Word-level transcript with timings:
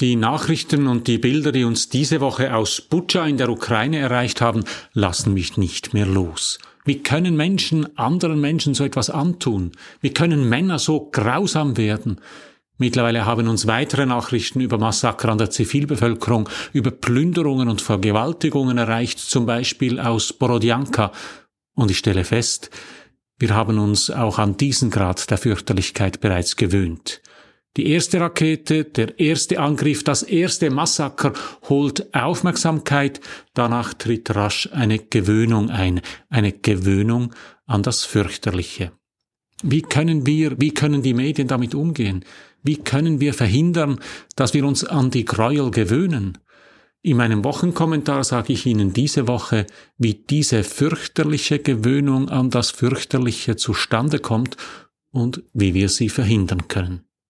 Die 0.00 0.16
Nachrichten 0.16 0.86
und 0.86 1.08
die 1.08 1.18
Bilder, 1.18 1.52
die 1.52 1.64
uns 1.64 1.90
diese 1.90 2.22
Woche 2.22 2.54
aus 2.54 2.80
Butscha 2.80 3.26
in 3.26 3.36
der 3.36 3.50
Ukraine 3.50 3.98
erreicht 3.98 4.40
haben, 4.40 4.64
lassen 4.94 5.34
mich 5.34 5.58
nicht 5.58 5.92
mehr 5.92 6.06
los. 6.06 6.58
Wie 6.86 7.02
können 7.02 7.36
Menschen 7.36 7.98
anderen 7.98 8.40
Menschen 8.40 8.72
so 8.72 8.82
etwas 8.82 9.10
antun? 9.10 9.72
Wie 10.00 10.14
können 10.14 10.48
Männer 10.48 10.78
so 10.78 11.10
grausam 11.12 11.76
werden? 11.76 12.18
Mittlerweile 12.78 13.26
haben 13.26 13.46
uns 13.46 13.66
weitere 13.66 14.06
Nachrichten 14.06 14.62
über 14.62 14.78
Massaker 14.78 15.28
an 15.28 15.36
der 15.36 15.50
Zivilbevölkerung, 15.50 16.48
über 16.72 16.92
Plünderungen 16.92 17.68
und 17.68 17.82
Vergewaltigungen 17.82 18.78
erreicht, 18.78 19.18
zum 19.18 19.44
Beispiel 19.44 20.00
aus 20.00 20.32
Borodjanka. 20.32 21.12
Und 21.74 21.90
ich 21.90 21.98
stelle 21.98 22.24
fest, 22.24 22.70
wir 23.38 23.54
haben 23.54 23.78
uns 23.78 24.10
auch 24.10 24.38
an 24.38 24.56
diesen 24.56 24.88
Grad 24.88 25.30
der 25.30 25.36
Fürchterlichkeit 25.36 26.22
bereits 26.22 26.56
gewöhnt. 26.56 27.20
Die 27.76 27.88
erste 27.88 28.20
Rakete, 28.20 28.84
der 28.84 29.18
erste 29.20 29.60
Angriff, 29.60 30.02
das 30.02 30.24
erste 30.24 30.70
Massaker 30.70 31.32
holt 31.68 32.12
Aufmerksamkeit, 32.14 33.20
danach 33.54 33.94
tritt 33.94 34.34
rasch 34.34 34.68
eine 34.72 34.98
Gewöhnung 34.98 35.70
ein, 35.70 36.00
eine 36.28 36.52
Gewöhnung 36.52 37.32
an 37.66 37.84
das 37.84 38.04
Fürchterliche. 38.04 38.90
Wie 39.62 39.82
können 39.82 40.26
wir, 40.26 40.60
wie 40.60 40.72
können 40.72 41.02
die 41.02 41.14
Medien 41.14 41.46
damit 41.46 41.74
umgehen? 41.74 42.24
Wie 42.62 42.76
können 42.76 43.20
wir 43.20 43.34
verhindern, 43.34 44.00
dass 44.34 44.52
wir 44.52 44.64
uns 44.64 44.84
an 44.84 45.10
die 45.10 45.24
Gräuel 45.24 45.70
gewöhnen? 45.70 46.38
In 47.02 47.16
meinem 47.16 47.44
Wochenkommentar 47.44 48.24
sage 48.24 48.52
ich 48.52 48.66
Ihnen 48.66 48.92
diese 48.92 49.26
Woche, 49.26 49.66
wie 49.96 50.14
diese 50.14 50.64
fürchterliche 50.64 51.58
Gewöhnung 51.60 52.28
an 52.28 52.50
das 52.50 52.70
Fürchterliche 52.70 53.56
zustande 53.56 54.18
kommt 54.18 54.56
und 55.10 55.42
wie 55.54 55.72
wir 55.72 55.88
sie 55.88 56.10
verhindern 56.10 56.68
können. 56.68 57.06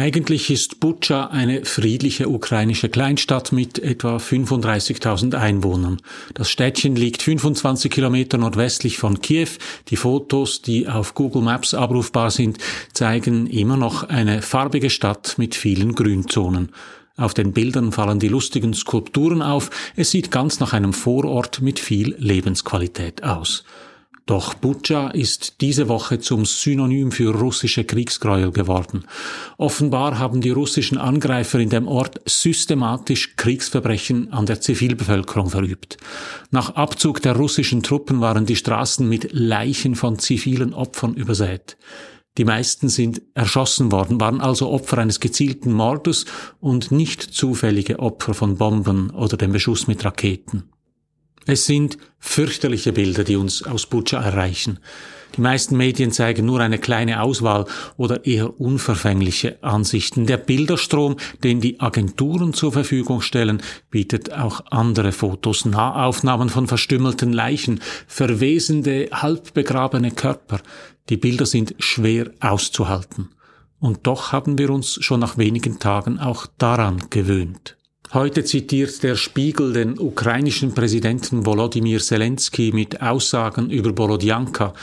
Eigentlich 0.00 0.48
ist 0.48 0.80
Butscha 0.80 1.26
eine 1.26 1.66
friedliche 1.66 2.30
ukrainische 2.30 2.88
Kleinstadt 2.88 3.52
mit 3.52 3.78
etwa 3.78 4.16
35.000 4.16 5.34
Einwohnern. 5.34 5.98
Das 6.32 6.48
Städtchen 6.48 6.96
liegt 6.96 7.20
25 7.20 7.92
Kilometer 7.92 8.38
nordwestlich 8.38 8.96
von 8.96 9.20
Kiew. 9.20 9.50
Die 9.88 9.96
Fotos, 9.96 10.62
die 10.62 10.88
auf 10.88 11.14
Google 11.14 11.42
Maps 11.42 11.74
abrufbar 11.74 12.30
sind, 12.30 12.56
zeigen 12.94 13.46
immer 13.46 13.76
noch 13.76 14.04
eine 14.04 14.40
farbige 14.40 14.88
Stadt 14.88 15.34
mit 15.36 15.54
vielen 15.54 15.94
Grünzonen. 15.94 16.70
Auf 17.18 17.34
den 17.34 17.52
Bildern 17.52 17.92
fallen 17.92 18.20
die 18.20 18.28
lustigen 18.28 18.72
Skulpturen 18.72 19.42
auf. 19.42 19.68
Es 19.96 20.12
sieht 20.12 20.30
ganz 20.30 20.60
nach 20.60 20.72
einem 20.72 20.94
Vorort 20.94 21.60
mit 21.60 21.78
viel 21.78 22.14
Lebensqualität 22.18 23.22
aus. 23.22 23.64
Doch 24.30 24.54
Butscha 24.54 25.08
ist 25.08 25.60
diese 25.60 25.88
Woche 25.88 26.20
zum 26.20 26.44
Synonym 26.44 27.10
für 27.10 27.34
russische 27.34 27.82
Kriegsgräuel 27.82 28.52
geworden. 28.52 29.04
Offenbar 29.58 30.20
haben 30.20 30.40
die 30.40 30.50
russischen 30.50 30.98
Angreifer 30.98 31.58
in 31.58 31.68
dem 31.68 31.88
Ort 31.88 32.20
systematisch 32.26 33.34
Kriegsverbrechen 33.34 34.32
an 34.32 34.46
der 34.46 34.60
Zivilbevölkerung 34.60 35.50
verübt. 35.50 35.96
Nach 36.52 36.76
Abzug 36.76 37.20
der 37.22 37.34
russischen 37.34 37.82
Truppen 37.82 38.20
waren 38.20 38.46
die 38.46 38.54
Straßen 38.54 39.08
mit 39.08 39.30
Leichen 39.32 39.96
von 39.96 40.20
zivilen 40.20 40.74
Opfern 40.74 41.14
übersät. 41.14 41.76
Die 42.38 42.44
meisten 42.44 42.88
sind 42.88 43.22
erschossen 43.34 43.90
worden, 43.90 44.20
waren 44.20 44.40
also 44.40 44.70
Opfer 44.70 44.98
eines 44.98 45.18
gezielten 45.18 45.72
Mordes 45.72 46.24
und 46.60 46.92
nicht 46.92 47.20
zufällige 47.20 47.98
Opfer 47.98 48.34
von 48.34 48.58
Bomben 48.58 49.10
oder 49.10 49.36
dem 49.36 49.50
Beschuss 49.50 49.88
mit 49.88 50.04
Raketen. 50.04 50.70
Es 51.46 51.66
sind 51.66 51.98
fürchterliche 52.18 52.92
Bilder, 52.92 53.24
die 53.24 53.36
uns 53.36 53.62
aus 53.62 53.86
Butscha 53.86 54.20
erreichen. 54.20 54.78
Die 55.36 55.40
meisten 55.40 55.76
Medien 55.76 56.10
zeigen 56.10 56.44
nur 56.44 56.60
eine 56.60 56.78
kleine 56.78 57.22
Auswahl 57.22 57.66
oder 57.96 58.26
eher 58.26 58.60
unverfängliche 58.60 59.62
Ansichten. 59.62 60.26
Der 60.26 60.36
Bilderstrom, 60.36 61.16
den 61.44 61.60
die 61.60 61.80
Agenturen 61.80 62.52
zur 62.52 62.72
Verfügung 62.72 63.20
stellen, 63.20 63.62
bietet 63.90 64.32
auch 64.32 64.62
andere 64.70 65.12
Fotos, 65.12 65.64
Nahaufnahmen 65.64 66.48
von 66.48 66.66
verstümmelten 66.66 67.32
Leichen, 67.32 67.80
verwesende, 68.06 69.08
halbbegrabene 69.12 70.10
Körper. 70.10 70.60
Die 71.08 71.16
Bilder 71.16 71.46
sind 71.46 71.74
schwer 71.78 72.30
auszuhalten. 72.40 73.30
Und 73.78 74.06
doch 74.06 74.32
haben 74.32 74.58
wir 74.58 74.70
uns 74.70 75.02
schon 75.02 75.20
nach 75.20 75.38
wenigen 75.38 75.78
Tagen 75.78 76.18
auch 76.18 76.46
daran 76.58 77.08
gewöhnt. 77.08 77.76
Heute 78.12 78.42
zitiert 78.42 79.04
der 79.04 79.14
Spiegel 79.14 79.72
den 79.72 79.96
ukrainischen 79.96 80.74
Präsidenten 80.74 81.46
Volodymyr 81.46 82.00
Zelensky 82.00 82.72
mit 82.74 83.00
Aussagen 83.00 83.70
über 83.70 83.92
Borodjanka, 83.92 84.74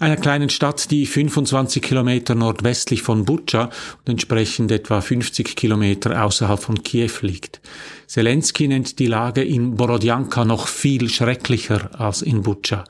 einer 0.00 0.16
kleinen 0.16 0.50
Stadt, 0.50 0.90
die 0.90 1.06
25 1.06 1.80
Kilometer 1.80 2.34
nordwestlich 2.34 3.02
von 3.02 3.24
Butscha 3.24 3.66
und 3.66 4.08
entsprechend 4.08 4.72
etwa 4.72 5.00
50 5.00 5.54
Kilometer 5.54 6.24
außerhalb 6.24 6.60
von 6.60 6.82
Kiew 6.82 7.12
liegt. 7.20 7.60
Zelensky 8.08 8.66
nennt 8.66 8.98
die 8.98 9.06
Lage 9.06 9.44
in 9.44 9.76
Borodjanka 9.76 10.44
noch 10.44 10.66
viel 10.66 11.08
schrecklicher 11.08 11.88
als 12.00 12.20
in 12.20 12.42
Butscha. 12.42 12.82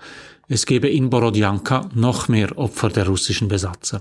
Es 0.49 0.65
gebe 0.65 0.89
in 0.89 1.11
Borodjanka 1.11 1.91
noch 1.95 2.29
mehr 2.29 2.57
Opfer 2.57 2.89
der 2.89 3.09
russischen 3.09 3.49
Besatzer. 3.49 4.01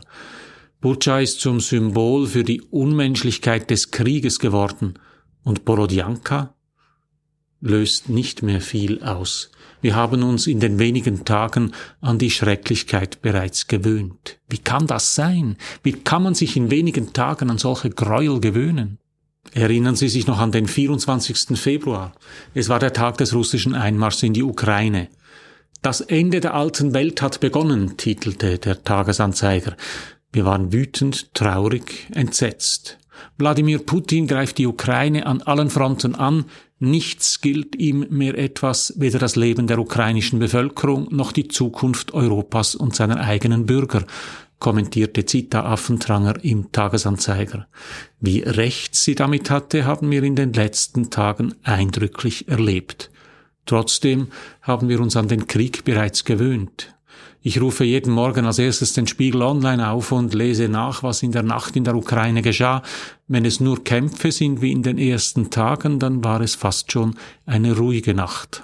Butscha 0.79 1.19
ist 1.19 1.41
zum 1.41 1.59
Symbol 1.59 2.27
für 2.27 2.45
die 2.45 2.61
Unmenschlichkeit 2.61 3.69
des 3.69 3.91
Krieges 3.91 4.39
geworden– 4.39 4.93
und 5.43 5.65
Borodjanka 5.65 6.53
löst 7.61 8.09
nicht 8.09 8.41
mehr 8.41 8.61
viel 8.61 9.03
aus. 9.03 9.51
Wir 9.81 9.95
haben 9.95 10.23
uns 10.23 10.45
in 10.47 10.59
den 10.59 10.77
wenigen 10.77 11.25
Tagen 11.25 11.73
an 12.01 12.19
die 12.19 12.29
Schrecklichkeit 12.29 13.21
bereits 13.21 13.67
gewöhnt. 13.67 14.39
Wie 14.47 14.59
kann 14.59 14.87
das 14.87 15.15
sein? 15.15 15.57
Wie 15.83 15.93
kann 15.93 16.23
man 16.23 16.35
sich 16.35 16.55
in 16.55 16.69
wenigen 16.69 17.13
Tagen 17.13 17.49
an 17.49 17.57
solche 17.57 17.89
Gräuel 17.89 18.39
gewöhnen? 18.39 18.99
Erinnern 19.53 19.95
Sie 19.95 20.07
sich 20.07 20.27
noch 20.27 20.39
an 20.39 20.51
den 20.51 20.67
24. 20.67 21.59
Februar. 21.59 22.13
Es 22.53 22.69
war 22.69 22.79
der 22.79 22.93
Tag 22.93 23.17
des 23.17 23.33
russischen 23.33 23.73
Einmarschs 23.73 24.23
in 24.23 24.33
die 24.33 24.43
Ukraine. 24.43 25.09
Das 25.81 25.99
Ende 25.99 26.41
der 26.41 26.53
alten 26.53 26.93
Welt 26.93 27.23
hat 27.23 27.39
begonnen, 27.39 27.97
titelte 27.97 28.59
der 28.59 28.83
Tagesanzeiger. 28.83 29.75
Wir 30.31 30.45
waren 30.45 30.71
wütend, 30.71 31.33
traurig, 31.33 32.07
entsetzt. 32.13 32.99
Wladimir 33.37 33.79
Putin 33.79 34.27
greift 34.27 34.57
die 34.57 34.67
Ukraine 34.67 35.25
an 35.25 35.41
allen 35.41 35.69
Fronten 35.69 36.15
an, 36.15 36.45
nichts 36.79 37.41
gilt 37.41 37.75
ihm 37.75 38.05
mehr 38.09 38.37
etwas, 38.37 38.93
weder 38.97 39.19
das 39.19 39.35
Leben 39.35 39.67
der 39.67 39.79
ukrainischen 39.79 40.39
Bevölkerung 40.39 41.07
noch 41.11 41.31
die 41.31 41.47
Zukunft 41.47 42.13
Europas 42.13 42.75
und 42.75 42.95
seiner 42.95 43.19
eigenen 43.19 43.65
Bürger, 43.65 44.03
kommentierte 44.59 45.25
Zita 45.25 45.63
Affentranger 45.63 46.43
im 46.43 46.71
Tagesanzeiger. 46.71 47.67
Wie 48.19 48.39
recht 48.39 48.95
sie 48.95 49.15
damit 49.15 49.49
hatte, 49.49 49.85
haben 49.85 50.09
wir 50.09 50.23
in 50.23 50.35
den 50.35 50.53
letzten 50.53 51.09
Tagen 51.09 51.55
eindrücklich 51.63 52.47
erlebt. 52.47 53.11
Trotzdem 53.65 54.27
haben 54.61 54.89
wir 54.89 54.99
uns 55.01 55.15
an 55.15 55.27
den 55.27 55.47
Krieg 55.47 55.83
bereits 55.83 56.23
gewöhnt. 56.23 56.95
Ich 57.43 57.59
rufe 57.59 57.83
jeden 57.83 58.13
Morgen 58.13 58.45
als 58.45 58.59
erstes 58.59 58.93
den 58.93 59.07
Spiegel 59.07 59.41
online 59.41 59.89
auf 59.89 60.11
und 60.11 60.35
lese 60.35 60.69
nach, 60.69 61.01
was 61.01 61.23
in 61.23 61.31
der 61.31 61.41
Nacht 61.41 61.75
in 61.75 61.83
der 61.83 61.95
Ukraine 61.95 62.43
geschah. 62.43 62.83
Wenn 63.27 63.45
es 63.45 63.59
nur 63.59 63.83
Kämpfe 63.83 64.31
sind 64.31 64.61
wie 64.61 64.71
in 64.71 64.83
den 64.83 64.99
ersten 64.99 65.49
Tagen, 65.49 65.97
dann 65.97 66.23
war 66.23 66.41
es 66.41 66.53
fast 66.53 66.91
schon 66.91 67.15
eine 67.47 67.75
ruhige 67.75 68.13
Nacht. 68.13 68.63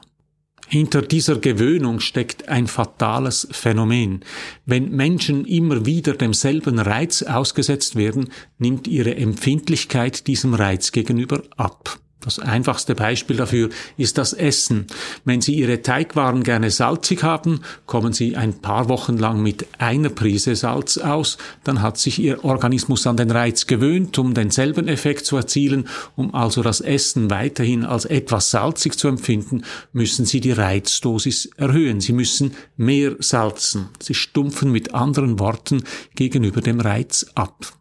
Hinter 0.67 1.01
dieser 1.01 1.37
Gewöhnung 1.37 2.01
steckt 2.01 2.49
ein 2.49 2.67
fatales 2.67 3.47
Phänomen. 3.49 4.23
Wenn 4.65 4.91
Menschen 4.91 5.45
immer 5.45 5.87
wieder 5.87 6.13
demselben 6.13 6.77
Reiz 6.77 7.23
ausgesetzt 7.23 7.95
werden, 7.95 8.29
nimmt 8.59 8.87
ihre 8.87 9.15
Empfindlichkeit 9.15 10.27
diesem 10.27 10.53
Reiz 10.53 10.91
gegenüber 10.91 11.41
ab. 11.55 11.99
Das 12.27 12.39
einfachste 12.39 12.93
Beispiel 12.93 13.37
dafür 13.37 13.69
ist 13.95 14.17
das 14.17 14.33
Essen. 14.33 14.87
Wenn 15.23 15.39
Sie 15.39 15.55
Ihre 15.55 15.81
Teigwaren 15.81 16.43
gerne 16.43 16.71
salzig 16.71 17.23
haben, 17.23 17.61
kommen 17.85 18.11
Sie 18.11 18.35
ein 18.35 18.59
paar 18.59 18.89
Wochen 18.89 19.15
lang 19.15 19.41
mit 19.41 19.65
einer 19.77 20.09
Prise 20.09 20.57
Salz 20.57 20.97
aus, 20.97 21.37
dann 21.63 21.81
hat 21.81 21.97
sich 21.97 22.19
Ihr 22.19 22.43
Organismus 22.43 23.07
an 23.07 23.15
den 23.15 23.31
Reiz 23.31 23.65
gewöhnt, 23.65 24.19
um 24.19 24.33
denselben 24.33 24.89
Effekt 24.89 25.25
zu 25.25 25.37
erzielen, 25.37 25.87
um 26.17 26.35
also 26.35 26.63
das 26.63 26.81
Essen 26.81 27.29
weiterhin 27.29 27.85
als 27.85 28.03
etwas 28.03 28.51
salzig 28.51 28.97
zu 28.97 29.07
empfinden, 29.07 29.63
müssen 29.93 30.25
Sie 30.25 30.41
die 30.41 30.51
Reizdosis 30.51 31.45
erhöhen. 31.55 32.01
Sie 32.01 32.11
müssen 32.11 32.55
mehr 32.75 33.15
salzen. 33.19 33.87
Sie 34.01 34.15
stumpfen 34.15 34.73
mit 34.73 34.93
anderen 34.93 35.39
Worten 35.39 35.85
gegenüber 36.13 36.59
dem 36.59 36.81
Reiz 36.81 37.25
ab. 37.35 37.71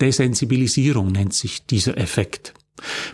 Desensibilisierung 0.00 1.10
nennt 1.10 1.34
sich 1.34 1.66
dieser 1.66 1.98
Effekt. 1.98 2.54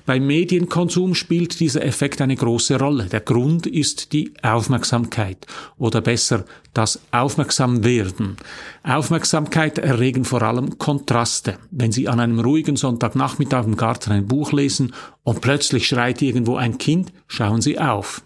Beim 0.07 0.27
Medienkonsum 0.27 1.15
spielt 1.15 1.61
dieser 1.61 1.85
Effekt 1.85 2.21
eine 2.21 2.35
große 2.35 2.79
Rolle. 2.79 3.07
Der 3.07 3.21
Grund 3.21 3.67
ist 3.67 4.13
die 4.13 4.33
Aufmerksamkeit 4.43 5.47
oder 5.79 6.01
besser 6.01 6.45
das 6.75 7.01
Aufmerksamwerden. 7.13 8.37
Aufmerksamkeit 8.83 9.79
erregen 9.79 10.25
vor 10.25 10.43
allem 10.43 10.79
Kontraste. 10.79 11.59
Wenn 11.71 11.93
Sie 11.93 12.09
an 12.09 12.19
einem 12.19 12.41
ruhigen 12.41 12.77
Sonntagnachmittag 12.77 13.65
im 13.65 13.77
Garten 13.77 14.13
ein 14.13 14.27
Buch 14.27 14.53
lesen 14.53 14.95
und 15.23 15.41
plötzlich 15.41 15.87
schreit 15.87 16.23
irgendwo 16.23 16.57
ein 16.57 16.79
Kind, 16.79 17.13
schauen 17.29 17.61
Sie 17.61 17.79
auf. 17.79 18.23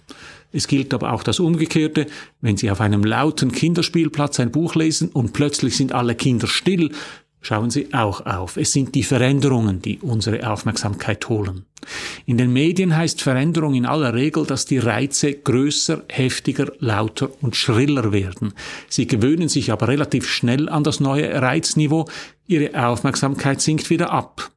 Es 0.53 0.69
gilt 0.69 0.94
aber 0.94 1.12
auch 1.12 1.23
das 1.23 1.39
Umgekehrte. 1.39 2.06
Wenn 2.41 2.56
Sie 2.56 2.71
auf 2.71 2.81
einem 2.81 3.05
lauten 3.05 3.53
Kinderspielplatz 3.53 4.41
ein 4.41 4.53
Buch 4.53 4.75
lesen 4.75 5.11
und 5.11 5.32
plötzlich 5.35 5.77
sind 5.77 5.93
alle 5.93 6.15
Kinder 6.15 6.47
still, 6.47 6.93
schauen 7.46 7.70
Sie 7.70 7.94
auch 7.94 8.26
auf. 8.26 8.56
Es 8.56 8.72
sind 8.72 8.94
die 8.94 9.04
Veränderungen, 9.04 9.81
die 9.81 9.98
unsere 10.00 10.50
Aufmerksamkeit 10.50 11.28
holen. 11.28 11.64
In 12.26 12.38
den 12.38 12.52
Medien 12.52 12.96
heißt 12.96 13.22
Veränderung 13.22 13.75
in 13.75 13.87
aller 13.87 14.14
Regel, 14.14 14.44
dass 14.44 14.66
die 14.66 14.78
Reize 14.78 15.32
größer, 15.32 16.02
heftiger, 16.08 16.72
lauter 16.81 17.31
und 17.40 17.54
schriller 17.54 18.12
werden. 18.12 18.52
Sie 18.88 19.06
gewöhnen 19.06 19.48
sich 19.48 19.70
aber 19.70 19.87
relativ 19.88 20.28
schnell 20.28 20.69
an 20.69 20.82
das 20.82 20.98
neue 20.98 21.40
Reizniveau. 21.40 22.08
Ihre 22.48 22.87
Aufmerksamkeit 22.87 23.60
sinkt 23.60 23.90
wieder 23.90 24.10
ab. 24.10 24.50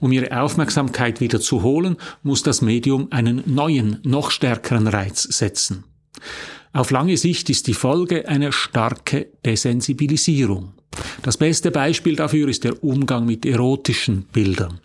Um 0.00 0.10
ihre 0.10 0.42
Aufmerksamkeit 0.42 1.20
wieder 1.20 1.40
zu 1.40 1.62
holen, 1.62 1.96
muss 2.24 2.42
das 2.42 2.60
Medium 2.60 3.06
einen 3.12 3.44
neuen, 3.46 4.00
noch 4.02 4.32
stärkeren 4.32 4.88
Reiz 4.88 5.22
setzen. 5.22 5.84
Auf 6.72 6.90
lange 6.90 7.16
Sicht 7.16 7.50
ist 7.50 7.68
die 7.68 7.74
Folge 7.74 8.26
eine 8.26 8.50
starke 8.50 9.28
Desensibilisierung. 9.44 10.72
Das 11.22 11.36
beste 11.36 11.70
Beispiel 11.70 12.16
dafür 12.16 12.48
ist 12.48 12.64
der 12.64 12.82
Umgang 12.82 13.26
mit 13.26 13.46
erotischen 13.46 14.24
Bildern. 14.32 14.80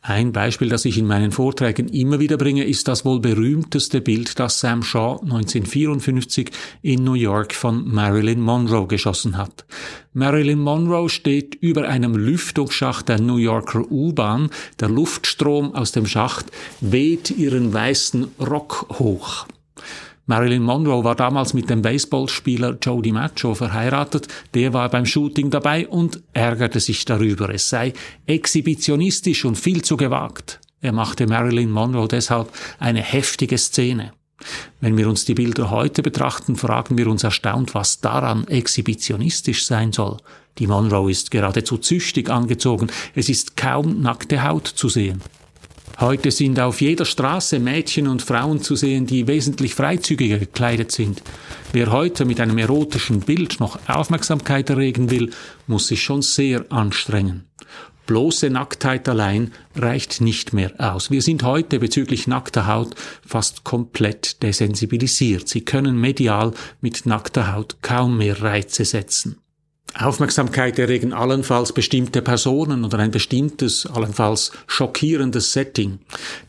Ein 0.00 0.32
Beispiel, 0.32 0.70
das 0.70 0.86
ich 0.86 0.96
in 0.96 1.06
meinen 1.06 1.32
Vorträgen 1.32 1.88
immer 1.88 2.18
wieder 2.18 2.38
bringe, 2.38 2.64
ist 2.64 2.88
das 2.88 3.04
wohl 3.04 3.20
berühmteste 3.20 4.00
Bild, 4.00 4.38
das 4.38 4.60
Sam 4.60 4.82
Shaw 4.82 5.20
1954 5.22 6.50
in 6.82 7.04
New 7.04 7.12
York 7.12 7.52
von 7.52 7.86
Marilyn 7.86 8.40
Monroe 8.40 8.86
geschossen 8.86 9.36
hat. 9.36 9.66
Marilyn 10.14 10.60
Monroe 10.60 11.10
steht 11.10 11.56
über 11.56 11.88
einem 11.88 12.14
Lüftungsschacht 12.14 13.08
der 13.08 13.20
New 13.20 13.36
Yorker 13.36 13.90
U-Bahn. 13.90 14.50
Der 14.80 14.88
Luftstrom 14.88 15.74
aus 15.74 15.92
dem 15.92 16.06
Schacht 16.06 16.46
weht 16.80 17.30
ihren 17.30 17.74
weißen 17.74 18.28
Rock 18.40 18.86
hoch. 18.98 19.46
Marilyn 20.28 20.62
Monroe 20.62 21.04
war 21.04 21.14
damals 21.14 21.54
mit 21.54 21.70
dem 21.70 21.80
Baseballspieler 21.80 22.76
Joe 22.82 23.00
DiMaggio 23.00 23.54
verheiratet. 23.54 24.28
Der 24.52 24.74
war 24.74 24.90
beim 24.90 25.06
Shooting 25.06 25.48
dabei 25.48 25.88
und 25.88 26.22
ärgerte 26.34 26.80
sich 26.80 27.06
darüber. 27.06 27.48
Es 27.48 27.70
sei 27.70 27.94
exhibitionistisch 28.26 29.46
und 29.46 29.56
viel 29.56 29.80
zu 29.80 29.96
gewagt. 29.96 30.60
Er 30.82 30.92
machte 30.92 31.26
Marilyn 31.26 31.70
Monroe 31.70 32.08
deshalb 32.08 32.52
eine 32.78 33.00
heftige 33.00 33.56
Szene. 33.56 34.12
Wenn 34.82 34.98
wir 34.98 35.08
uns 35.08 35.24
die 35.24 35.32
Bilder 35.32 35.70
heute 35.70 36.02
betrachten, 36.02 36.56
fragen 36.56 36.98
wir 36.98 37.06
uns 37.06 37.24
erstaunt, 37.24 37.74
was 37.74 38.00
daran 38.00 38.46
exhibitionistisch 38.48 39.64
sein 39.64 39.94
soll. 39.94 40.18
Die 40.58 40.66
Monroe 40.66 41.10
ist 41.10 41.30
geradezu 41.30 41.78
züchtig 41.78 42.28
angezogen, 42.28 42.88
es 43.14 43.30
ist 43.30 43.56
kaum 43.56 44.02
nackte 44.02 44.42
Haut 44.46 44.66
zu 44.66 44.90
sehen. 44.90 45.22
Heute 46.00 46.30
sind 46.30 46.60
auf 46.60 46.80
jeder 46.80 47.04
Straße 47.04 47.58
Mädchen 47.58 48.06
und 48.06 48.22
Frauen 48.22 48.62
zu 48.62 48.76
sehen, 48.76 49.06
die 49.06 49.26
wesentlich 49.26 49.74
freizügiger 49.74 50.38
gekleidet 50.38 50.92
sind. 50.92 51.22
Wer 51.72 51.90
heute 51.90 52.24
mit 52.24 52.40
einem 52.40 52.56
erotischen 52.58 53.18
Bild 53.18 53.58
noch 53.58 53.80
Aufmerksamkeit 53.88 54.70
erregen 54.70 55.10
will, 55.10 55.30
muss 55.66 55.88
sich 55.88 56.00
schon 56.04 56.22
sehr 56.22 56.70
anstrengen. 56.70 57.46
Bloße 58.06 58.48
Nacktheit 58.48 59.08
allein 59.08 59.50
reicht 59.74 60.20
nicht 60.20 60.52
mehr 60.52 60.72
aus. 60.78 61.10
Wir 61.10 61.20
sind 61.20 61.42
heute 61.42 61.80
bezüglich 61.80 62.28
nackter 62.28 62.68
Haut 62.68 62.94
fast 63.26 63.64
komplett 63.64 64.40
desensibilisiert. 64.44 65.48
Sie 65.48 65.62
können 65.62 66.00
medial 66.00 66.52
mit 66.80 67.06
nackter 67.06 67.52
Haut 67.52 67.78
kaum 67.82 68.18
mehr 68.18 68.40
Reize 68.40 68.84
setzen. 68.84 69.40
Aufmerksamkeit 69.94 70.78
erregen 70.78 71.12
allenfalls 71.12 71.72
bestimmte 71.72 72.22
Personen 72.22 72.84
oder 72.84 72.98
ein 72.98 73.10
bestimmtes, 73.10 73.86
allenfalls 73.86 74.52
schockierendes 74.66 75.52
Setting. 75.52 75.98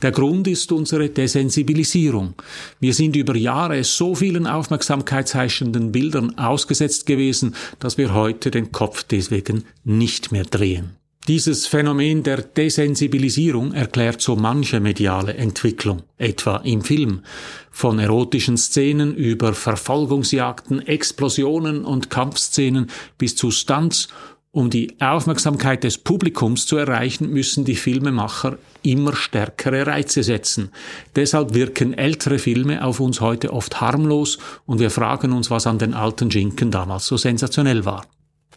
Der 0.01 0.11
Grund 0.11 0.47
ist 0.47 0.71
unsere 0.71 1.09
Desensibilisierung. 1.09 2.35
Wir 2.79 2.93
sind 2.93 3.15
über 3.15 3.35
Jahre 3.35 3.83
so 3.83 4.13
vielen 4.13 4.45
aufmerksamkeitsheischenden 4.45 5.91
Bildern 5.91 6.37
ausgesetzt 6.37 7.05
gewesen, 7.05 7.55
dass 7.79 7.97
wir 7.97 8.13
heute 8.13 8.51
den 8.51 8.71
Kopf 8.71 9.03
deswegen 9.03 9.63
nicht 9.83 10.31
mehr 10.31 10.43
drehen. 10.43 10.98
Dieses 11.29 11.67
Phänomen 11.67 12.23
der 12.23 12.41
Desensibilisierung 12.41 13.71
erklärt 13.71 14.19
so 14.19 14.35
manche 14.35 14.79
mediale 14.79 15.35
Entwicklung, 15.35 16.01
etwa 16.17 16.57
im 16.63 16.81
Film. 16.81 17.21
Von 17.69 17.99
erotischen 17.99 18.57
Szenen 18.57 19.13
über 19.13 19.53
Verfolgungsjagden, 19.53 20.87
Explosionen 20.87 21.85
und 21.85 22.09
Kampfszenen 22.09 22.87
bis 23.19 23.35
zu 23.35 23.51
Stunts. 23.51 24.07
Um 24.49 24.71
die 24.71 24.99
Aufmerksamkeit 24.99 25.83
des 25.83 25.99
Publikums 25.99 26.65
zu 26.65 26.77
erreichen, 26.77 27.29
müssen 27.29 27.63
die 27.63 27.75
Filmemacher 27.75 28.57
immer 28.81 29.15
stärkere 29.15 29.85
Reize 29.85 30.23
setzen. 30.23 30.71
Deshalb 31.15 31.53
wirken 31.53 31.93
ältere 31.93 32.39
Filme 32.39 32.83
auf 32.83 32.99
uns 32.99 33.21
heute 33.21 33.53
oft 33.53 33.79
harmlos 33.79 34.39
und 34.65 34.79
wir 34.79 34.89
fragen 34.89 35.33
uns, 35.33 35.51
was 35.51 35.67
an 35.67 35.77
den 35.77 35.93
alten 35.93 36.31
Schinken 36.31 36.71
damals 36.71 37.05
so 37.05 37.17
sensationell 37.17 37.85
war. 37.85 38.07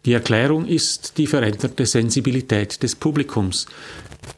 Die 0.05 0.15
Erklärung 0.15 0.67
ist 0.67 1.17
die 1.19 1.29
veränderte 1.29 1.87
Sensibilität 1.87 2.83
des 2.83 2.97
Publikums. 2.97 3.67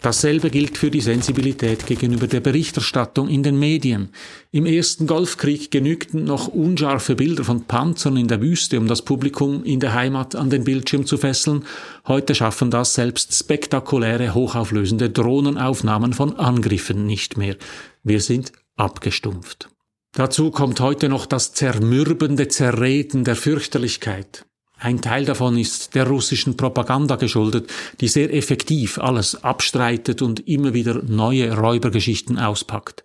Dasselbe 0.03 0.51
gilt 0.51 0.77
für 0.77 0.91
die 0.91 1.01
Sensibilität 1.01 1.87
gegenüber 1.87 2.27
der 2.27 2.41
Berichterstattung 2.41 3.29
in 3.29 3.43
den 3.43 3.59
Medien. 3.59 4.11
Im 4.51 4.67
ersten 4.67 5.07
Golfkrieg 5.07 5.71
genügten 5.71 6.25
noch 6.25 6.49
unscharfe 6.49 7.17
Bilder 7.17 7.45
von 7.45 7.65
Panzern 7.65 8.19
in 8.19 8.29
der 8.29 8.43
Wüste, 8.43 8.79
um 8.79 8.87
das 8.87 9.03
Publikum 9.03 9.65
in 9.65 9.81
der 9.81 9.95
Heimat 9.95 10.35
an 10.35 10.51
den 10.51 10.65
Bildschirm 10.65 11.07
zu 11.07 11.17
fesseln. 11.17 11.65
Heute 12.07 12.35
schaffen 12.35 12.71
das 12.71 12.95
selbst 12.95 13.35
spektakuläre, 13.35 14.35
hochauflösende 14.35 15.09
Drohnenaufnahmen 15.09 16.13
von 16.13 16.39
Angriffen 16.39 17.07
nicht 17.07 17.39
mehr. 17.39 17.57
Wir 18.03 18.21
sind 18.21 18.53
abgestumpft. 18.77 19.71
Dazu 20.13 20.51
kommt 20.51 20.81
heute 20.81 21.09
noch 21.09 21.25
das 21.25 21.55
zermürbende 21.55 22.49
Zerreden 22.49 23.25
der 23.25 23.37
Fürchterlichkeit. 23.37 24.45
Ein 24.85 25.01
Teil 25.01 25.25
davon 25.25 25.57
ist 25.57 25.95
der 25.95 26.07
russischen 26.07 26.59
Propaganda 26.59 27.17
geschuldet, 27.17 27.73
die 28.03 28.09
sehr 28.09 28.35
effektiv 28.35 28.99
alles 28.99 29.43
abstreitet 29.43 30.21
und 30.21 30.47
immer 30.47 30.75
wieder 30.75 31.03
neue 31.03 31.57
Räubergeschichten 31.57 32.39
auspackt. 32.39 33.03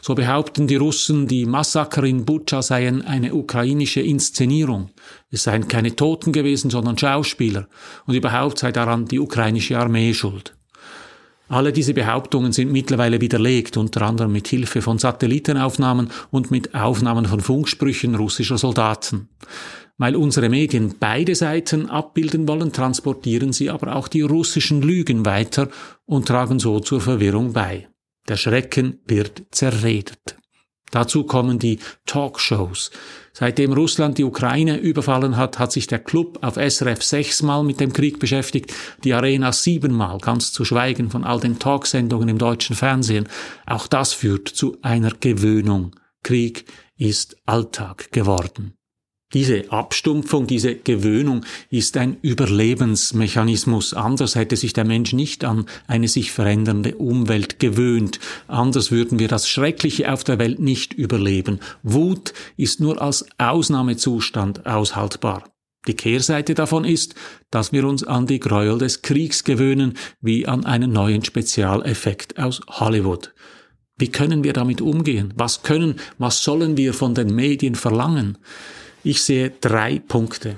So 0.00 0.14
behaupten 0.14 0.66
die 0.66 0.76
Russen, 0.76 1.28
die 1.28 1.44
Massaker 1.44 2.02
in 2.04 2.24
Butscha 2.24 2.62
seien 2.62 3.02
eine 3.02 3.34
ukrainische 3.34 4.00
Inszenierung. 4.00 4.88
Es 5.30 5.42
seien 5.42 5.68
keine 5.68 5.94
Toten 5.94 6.32
gewesen, 6.32 6.70
sondern 6.70 6.96
Schauspieler. 6.96 7.68
Und 8.06 8.14
überhaupt 8.14 8.60
sei 8.60 8.72
daran 8.72 9.04
die 9.04 9.18
ukrainische 9.18 9.78
Armee 9.78 10.14
schuld. 10.14 10.57
Alle 11.48 11.72
diese 11.72 11.94
Behauptungen 11.94 12.52
sind 12.52 12.72
mittlerweile 12.72 13.20
widerlegt, 13.20 13.76
unter 13.76 14.02
anderem 14.02 14.32
mit 14.32 14.48
Hilfe 14.48 14.82
von 14.82 14.98
Satellitenaufnahmen 14.98 16.10
und 16.30 16.50
mit 16.50 16.74
Aufnahmen 16.74 17.24
von 17.26 17.40
Funksprüchen 17.40 18.14
russischer 18.14 18.58
Soldaten. 18.58 19.28
Weil 19.96 20.14
unsere 20.14 20.48
Medien 20.48 20.94
beide 21.00 21.34
Seiten 21.34 21.88
abbilden 21.88 22.46
wollen, 22.46 22.72
transportieren 22.72 23.52
sie 23.52 23.70
aber 23.70 23.96
auch 23.96 24.08
die 24.08 24.20
russischen 24.20 24.82
Lügen 24.82 25.24
weiter 25.24 25.68
und 26.04 26.28
tragen 26.28 26.60
so 26.60 26.80
zur 26.80 27.00
Verwirrung 27.00 27.52
bei. 27.52 27.88
Der 28.28 28.36
Schrecken 28.36 29.00
wird 29.06 29.42
zerredet. 29.50 30.36
Dazu 30.90 31.24
kommen 31.24 31.58
die 31.58 31.78
Talkshows. 32.06 32.90
Seitdem 33.32 33.72
Russland 33.72 34.18
die 34.18 34.24
Ukraine 34.24 34.78
überfallen 34.78 35.36
hat, 35.36 35.58
hat 35.58 35.70
sich 35.70 35.86
der 35.86 35.98
Club 35.98 36.38
auf 36.42 36.56
SRF 36.56 37.02
sechsmal 37.02 37.62
mit 37.62 37.78
dem 37.80 37.92
Krieg 37.92 38.18
beschäftigt, 38.18 38.74
die 39.04 39.12
Arena 39.12 39.52
siebenmal, 39.52 40.18
ganz 40.18 40.52
zu 40.52 40.64
schweigen 40.64 41.10
von 41.10 41.24
all 41.24 41.40
den 41.40 41.58
Talksendungen 41.58 42.28
im 42.28 42.38
deutschen 42.38 42.74
Fernsehen. 42.74 43.28
Auch 43.66 43.86
das 43.86 44.12
führt 44.12 44.48
zu 44.48 44.78
einer 44.82 45.12
Gewöhnung. 45.20 45.94
Krieg 46.22 46.64
ist 46.96 47.36
Alltag 47.46 48.10
geworden. 48.10 48.77
Diese 49.34 49.70
Abstumpfung, 49.70 50.46
diese 50.46 50.74
Gewöhnung 50.74 51.44
ist 51.68 51.98
ein 51.98 52.16
Überlebensmechanismus. 52.22 53.92
Anders 53.92 54.36
hätte 54.36 54.56
sich 54.56 54.72
der 54.72 54.86
Mensch 54.86 55.12
nicht 55.12 55.44
an 55.44 55.66
eine 55.86 56.08
sich 56.08 56.32
verändernde 56.32 56.94
Umwelt 56.94 57.58
gewöhnt. 57.58 58.20
Anders 58.46 58.90
würden 58.90 59.18
wir 59.18 59.28
das 59.28 59.46
Schreckliche 59.46 60.10
auf 60.10 60.24
der 60.24 60.38
Welt 60.38 60.60
nicht 60.60 60.94
überleben. 60.94 61.60
Wut 61.82 62.32
ist 62.56 62.80
nur 62.80 63.02
als 63.02 63.26
Ausnahmezustand 63.36 64.64
aushaltbar. 64.64 65.44
Die 65.86 65.94
Kehrseite 65.94 66.54
davon 66.54 66.84
ist, 66.84 67.14
dass 67.50 67.70
wir 67.70 67.86
uns 67.86 68.04
an 68.04 68.26
die 68.26 68.40
Gräuel 68.40 68.78
des 68.78 69.02
Kriegs 69.02 69.44
gewöhnen, 69.44 69.98
wie 70.22 70.46
an 70.46 70.64
einen 70.64 70.92
neuen 70.92 71.22
Spezialeffekt 71.22 72.38
aus 72.38 72.62
Hollywood. 72.66 73.34
Wie 73.98 74.08
können 74.08 74.42
wir 74.42 74.54
damit 74.54 74.80
umgehen? 74.80 75.34
Was 75.36 75.62
können, 75.62 75.96
was 76.16 76.42
sollen 76.42 76.78
wir 76.78 76.94
von 76.94 77.14
den 77.14 77.34
Medien 77.34 77.74
verlangen? 77.74 78.38
Ich 79.04 79.22
sehe 79.22 79.50
drei 79.50 79.98
Punkte. 79.98 80.56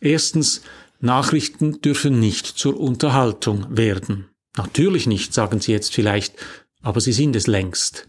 Erstens, 0.00 0.62
Nachrichten 1.00 1.80
dürfen 1.80 2.18
nicht 2.18 2.46
zur 2.46 2.80
Unterhaltung 2.80 3.76
werden. 3.76 4.28
Natürlich 4.56 5.06
nicht, 5.06 5.34
sagen 5.34 5.60
Sie 5.60 5.72
jetzt 5.72 5.94
vielleicht, 5.94 6.34
aber 6.82 7.00
sie 7.00 7.12
sind 7.12 7.36
es 7.36 7.46
längst. 7.46 8.06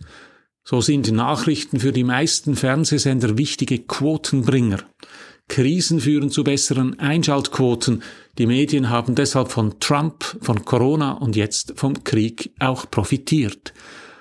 So 0.64 0.82
sind 0.82 1.12
Nachrichten 1.12 1.80
für 1.80 1.92
die 1.92 2.04
meisten 2.04 2.56
Fernsehsender 2.56 3.38
wichtige 3.38 3.80
Quotenbringer. 3.80 4.80
Krisen 5.48 6.00
führen 6.00 6.32
zu 6.32 6.44
besseren 6.44 7.00
Einschaltquoten. 7.00 8.02
Die 8.38 8.48
Medien 8.48 8.90
haben 8.90 9.14
deshalb 9.14 9.52
von 9.52 9.80
Trump, 9.80 10.24
von 10.42 10.66
Corona 10.66 11.14
und 11.14 11.36
jetzt 11.36 11.74
vom 11.76 12.04
Krieg 12.04 12.52
auch 12.60 12.90
profitiert. 12.90 13.74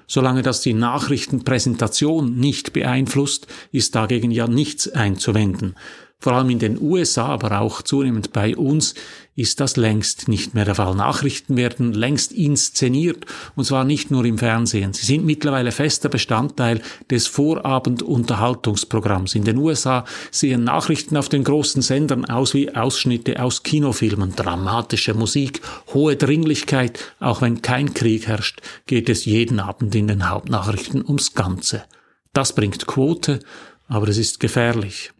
Solange 0.06 0.42
das 0.42 0.60
die 0.60 0.74
Nachrichtenpräsentation 0.74 2.36
nicht 2.36 2.72
beeinflusst, 2.72 3.46
ist 3.72 3.94
dagegen 3.94 4.30
ja 4.30 4.46
nichts 4.46 4.88
einzuwenden. 4.88 5.74
Vor 6.24 6.32
allem 6.32 6.48
in 6.48 6.58
den 6.58 6.80
USA, 6.80 7.26
aber 7.26 7.60
auch 7.60 7.82
zunehmend 7.82 8.32
bei 8.32 8.56
uns 8.56 8.94
ist 9.36 9.60
das 9.60 9.76
längst 9.76 10.26
nicht 10.26 10.54
mehr 10.54 10.64
der 10.64 10.74
Fall. 10.74 10.94
Nachrichten 10.94 11.58
werden 11.58 11.92
längst 11.92 12.32
inszeniert 12.32 13.26
und 13.56 13.66
zwar 13.66 13.84
nicht 13.84 14.10
nur 14.10 14.24
im 14.24 14.38
Fernsehen. 14.38 14.94
Sie 14.94 15.04
sind 15.04 15.26
mittlerweile 15.26 15.70
fester 15.70 16.08
Bestandteil 16.08 16.80
des 17.10 17.26
Vorabendunterhaltungsprogramms. 17.26 19.34
In 19.34 19.44
den 19.44 19.58
USA 19.58 20.06
sehen 20.30 20.64
Nachrichten 20.64 21.18
auf 21.18 21.28
den 21.28 21.44
großen 21.44 21.82
Sendern 21.82 22.24
aus 22.24 22.54
wie 22.54 22.74
Ausschnitte 22.74 23.42
aus 23.42 23.62
Kinofilmen, 23.62 24.34
dramatische 24.34 25.12
Musik, 25.12 25.60
hohe 25.92 26.16
Dringlichkeit. 26.16 27.00
Auch 27.20 27.42
wenn 27.42 27.60
kein 27.60 27.92
Krieg 27.92 28.28
herrscht, 28.28 28.62
geht 28.86 29.10
es 29.10 29.26
jeden 29.26 29.60
Abend 29.60 29.94
in 29.94 30.08
den 30.08 30.30
Hauptnachrichten 30.30 31.04
ums 31.04 31.34
Ganze. 31.34 31.84
Das 32.32 32.54
bringt 32.54 32.86
Quote, 32.86 33.40
aber 33.88 34.08
es 34.08 34.16
ist 34.16 34.40
gefährlich. 34.40 35.13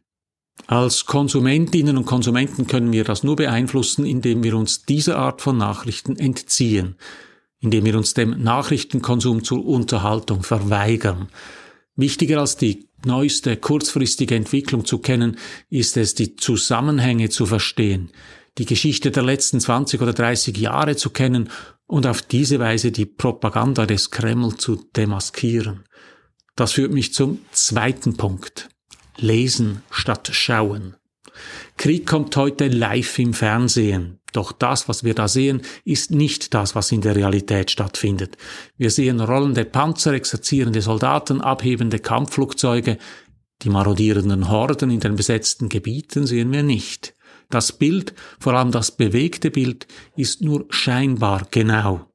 Als 0.66 1.04
Konsumentinnen 1.04 1.98
und 1.98 2.06
Konsumenten 2.06 2.66
können 2.66 2.92
wir 2.92 3.04
das 3.04 3.22
nur 3.22 3.36
beeinflussen, 3.36 4.06
indem 4.06 4.42
wir 4.42 4.56
uns 4.56 4.84
dieser 4.84 5.18
Art 5.18 5.42
von 5.42 5.58
Nachrichten 5.58 6.16
entziehen, 6.16 6.96
indem 7.60 7.84
wir 7.84 7.96
uns 7.96 8.14
dem 8.14 8.42
Nachrichtenkonsum 8.42 9.44
zur 9.44 9.64
Unterhaltung 9.64 10.42
verweigern. 10.42 11.28
Wichtiger 11.96 12.40
als 12.40 12.56
die 12.56 12.88
neueste 13.04 13.56
kurzfristige 13.56 14.34
Entwicklung 14.34 14.84
zu 14.84 14.98
kennen, 14.98 15.38
ist 15.68 15.96
es, 15.96 16.14
die 16.14 16.36
Zusammenhänge 16.36 17.28
zu 17.28 17.46
verstehen, 17.46 18.10
die 18.56 18.64
Geschichte 18.64 19.10
der 19.10 19.22
letzten 19.22 19.60
20 19.60 20.00
oder 20.00 20.12
30 20.12 20.56
Jahre 20.56 20.96
zu 20.96 21.10
kennen 21.10 21.50
und 21.86 22.06
auf 22.06 22.22
diese 22.22 22.58
Weise 22.58 22.90
die 22.90 23.06
Propaganda 23.06 23.84
des 23.86 24.10
Kreml 24.10 24.56
zu 24.56 24.76
demaskieren. 24.96 25.84
Das 26.56 26.72
führt 26.72 26.92
mich 26.92 27.12
zum 27.12 27.40
zweiten 27.52 28.16
Punkt. 28.16 28.70
Lesen 29.16 29.82
statt 29.90 30.30
schauen. 30.32 30.96
Krieg 31.76 32.06
kommt 32.06 32.36
heute 32.36 32.68
live 32.68 33.18
im 33.18 33.34
Fernsehen. 33.34 34.20
Doch 34.32 34.52
das, 34.52 34.88
was 34.88 35.04
wir 35.04 35.14
da 35.14 35.28
sehen, 35.28 35.62
ist 35.84 36.10
nicht 36.10 36.54
das, 36.54 36.74
was 36.74 36.90
in 36.90 37.00
der 37.00 37.14
Realität 37.14 37.70
stattfindet. 37.70 38.36
Wir 38.76 38.90
sehen 38.90 39.20
rollende 39.20 39.64
Panzer, 39.64 40.12
exerzierende 40.12 40.82
Soldaten, 40.82 41.40
abhebende 41.40 42.00
Kampfflugzeuge. 42.00 42.98
Die 43.62 43.70
marodierenden 43.70 44.48
Horden 44.48 44.90
in 44.90 45.00
den 45.00 45.16
besetzten 45.16 45.68
Gebieten 45.68 46.26
sehen 46.26 46.52
wir 46.52 46.64
nicht. 46.64 47.14
Das 47.48 47.72
Bild, 47.72 48.14
vor 48.40 48.54
allem 48.54 48.72
das 48.72 48.96
bewegte 48.96 49.50
Bild, 49.50 49.86
ist 50.16 50.40
nur 50.42 50.66
scheinbar 50.70 51.46
genau. 51.50 52.08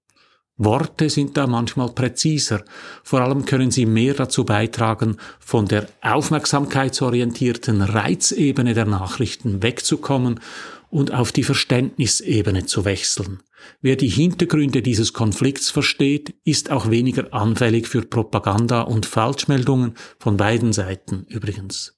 Worte 0.59 1.09
sind 1.09 1.37
da 1.37 1.47
manchmal 1.47 1.89
präziser. 1.89 2.63
Vor 3.01 3.21
allem 3.21 3.45
können 3.45 3.71
sie 3.71 3.85
mehr 3.85 4.13
dazu 4.13 4.43
beitragen, 4.43 5.15
von 5.39 5.65
der 5.65 5.87
aufmerksamkeitsorientierten 6.01 7.81
Reizebene 7.81 8.73
der 8.73 8.85
Nachrichten 8.85 9.63
wegzukommen 9.63 10.41
und 10.89 11.13
auf 11.13 11.31
die 11.31 11.43
Verständnisebene 11.43 12.65
zu 12.65 12.83
wechseln. 12.83 13.39
Wer 13.81 13.95
die 13.95 14.09
Hintergründe 14.09 14.81
dieses 14.81 15.13
Konflikts 15.13 15.69
versteht, 15.69 16.35
ist 16.43 16.71
auch 16.71 16.89
weniger 16.89 17.33
anfällig 17.33 17.87
für 17.87 18.01
Propaganda 18.01 18.81
und 18.81 19.05
Falschmeldungen 19.05 19.95
von 20.19 20.35
beiden 20.35 20.73
Seiten 20.73 21.25
übrigens. 21.29 21.97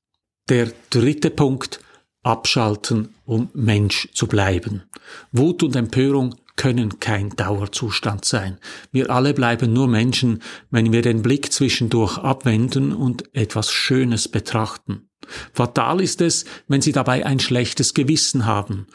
Der 0.49 0.71
dritte 0.91 1.31
Punkt 1.31 1.79
Abschalten, 2.23 3.15
um 3.25 3.49
Mensch 3.53 4.07
zu 4.13 4.27
bleiben. 4.27 4.83
Wut 5.31 5.63
und 5.63 5.75
Empörung 5.75 6.35
können 6.55 6.99
kein 6.99 7.29
Dauerzustand 7.31 8.25
sein. 8.25 8.57
Wir 8.91 9.09
alle 9.09 9.33
bleiben 9.33 9.73
nur 9.73 9.87
Menschen, 9.87 10.41
wenn 10.69 10.91
wir 10.91 11.01
den 11.01 11.21
Blick 11.21 11.51
zwischendurch 11.51 12.17
abwenden 12.17 12.93
und 12.93 13.33
etwas 13.35 13.71
Schönes 13.71 14.27
betrachten. 14.27 15.09
Fatal 15.53 16.01
ist 16.01 16.21
es, 16.21 16.45
wenn 16.67 16.81
Sie 16.81 16.91
dabei 16.91 17.25
ein 17.25 17.39
schlechtes 17.39 17.93
Gewissen 17.93 18.45
haben. 18.45 18.87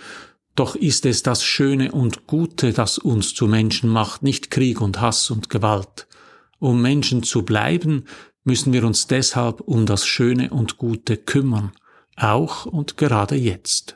Doch 0.55 0.75
ist 0.75 1.05
es 1.07 1.23
das 1.23 1.45
Schöne 1.45 1.93
und 1.93 2.27
Gute, 2.27 2.73
das 2.73 2.99
uns 2.99 3.35
zu 3.35 3.47
Menschen 3.47 3.91
macht, 3.91 4.23
nicht 4.23 4.51
Krieg 4.51 4.81
und 4.81 5.01
Hass 5.01 5.31
und 5.31 5.51
Gewalt. 5.51 6.07
Um 6.59 6.81
Menschen 6.81 7.23
zu 7.23 7.45
bleiben, 7.45 8.05
müssen 8.45 8.73
wir 8.73 8.85
uns 8.85 9.07
deshalb 9.07 9.61
um 9.61 9.85
das 9.85 10.07
Schöne 10.07 10.51
und 10.51 10.79
Gute 10.79 11.17
kümmern, 11.19 11.73
auch 12.17 12.65
und 12.65 12.97
gerade 12.97 13.35
jetzt. 13.35 13.96